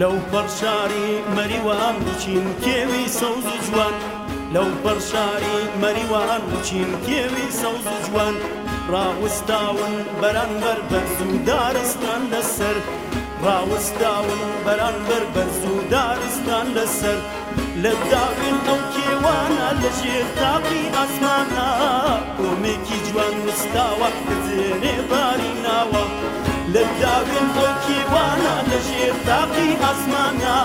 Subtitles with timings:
[0.00, 3.94] لەو پەرشاری مەریوان بچین کێوی سەوز جوان
[4.54, 8.34] لەو پەرشاری مەریوان بچین کێوی سەوز جوان
[8.92, 12.76] ڕاوستاون بەرانبەر بەرز و دارستان لەسەر
[13.44, 17.18] ڕاوستاون بەرانبەر بەرز و دارستان لەسەر
[17.82, 21.68] لە داوین ئەو کێوانە لە ژێر تاقی ئاسمانە
[22.38, 26.04] کۆمێکی جوان وستاوە بزێنێ باری ناوە
[26.74, 28.77] لە داوین ئەو کێوانە لە
[29.30, 30.56] تاقی ئاسمانە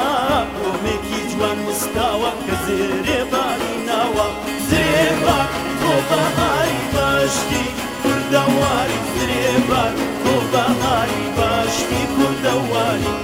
[0.58, 4.28] کۆمێکی جوان مستاوە کە زێرێ باری ناوە
[4.70, 7.66] زێبار تۆ بەهاری باشتی
[8.02, 13.16] کوردەواری زرێبار تۆ بەهاری باشتی کوردەواری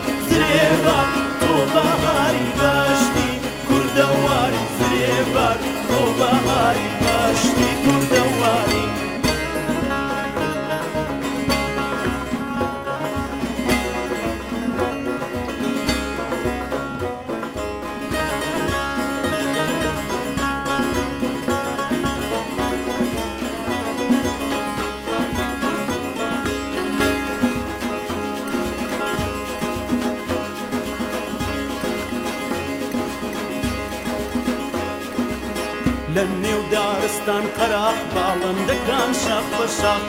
[36.15, 40.03] لە نێو دارستان قەراق باڵندەکان شاق بەشاق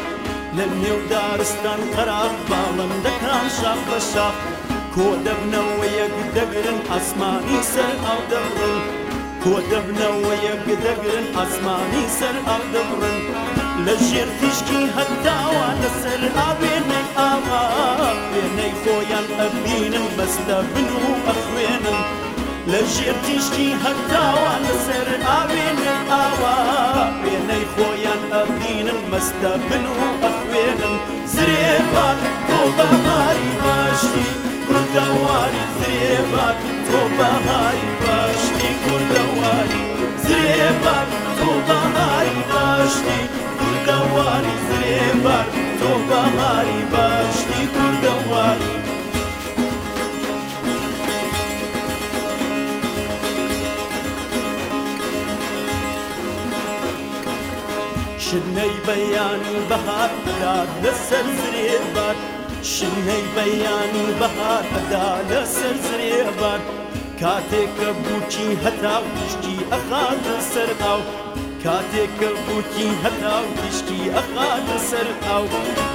[0.57, 4.37] لە نێو دارستان قەراق باڵندەکان شاق بەشاق
[4.95, 8.81] کۆ دەبنەوە یەک دەگرن ئاسمانی سەر ئاو دەبڕن
[9.43, 13.19] کۆ دەبنەوە یەک دەگرن ئاسمانی سەر ئاو دەبڕن
[13.85, 17.63] لە ژێر تیشکی هەتاوە لەسەر ئابێنێ ئاوا
[18.33, 22.01] وێنەی خۆیان ئەبینم بەستە بن و ئەخوێنم
[22.69, 26.57] لە ژێر تیشتی هەتاوە لەسەر ئاوێنە ئاوا
[27.25, 30.95] وێنەی خۆیان ئەبدینن مەستە بن و ئەخوێنم
[31.35, 32.19] زرێبات
[32.49, 34.27] تۆ بەماری باشی
[34.67, 39.79] کوردەواری زرێبات تۆ بەماری باشی کوردەواری
[40.27, 43.21] زرێبات تۆ بەماری باشی
[43.59, 45.49] کوردەواری زرێبات
[45.81, 47.90] تۆ بەماری باشی کوردەواری
[58.31, 62.17] شنەی بەیان و بەهار بدا لەسەر زرێ بار
[62.75, 66.61] شنەی بەیان و بەهار بدا لەسەر زرێ بار
[67.21, 71.01] کاتێکە بووکی هەتا پشتی ئەخاتە سەر ئاو
[71.65, 75.45] کاتێکە بووکی هەتا پشتی ئەخاتە سەر ئاو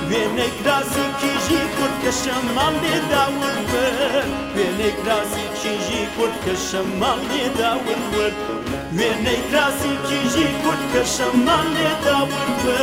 [0.09, 4.13] وێنێک رازی کیژی کوردکە شەمان لێداون بەر
[4.55, 8.41] وێنێک رازی کیژی کوردکە شەمان لێداون وەرد
[8.97, 12.73] وێنەی کراسی کیژی کورد کە شەمان لێدا بوو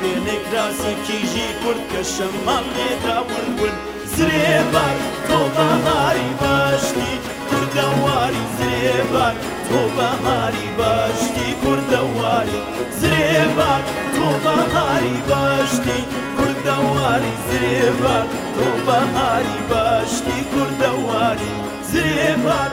[0.00, 3.74] وێنەی کراسی کیژی کورد کە شەمان لێدا بوون
[4.16, 7.12] زرێبار تۆ بەماری باشتی
[7.50, 9.34] کوردەواری زرێبار
[9.66, 12.60] تۆ بەماری باشتی کوردەواری
[13.00, 13.82] زرێبار
[14.14, 15.98] تۆ بەماری باشتی
[16.36, 18.22] کوردەواری زرێبار
[18.56, 21.54] تۆ بەماری باشتی کوردەواری
[21.90, 22.70] زرێبار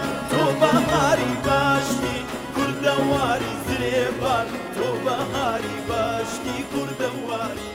[4.16, 4.46] قوربان
[4.76, 7.75] تۆ بەهاری باشتی کوردەواری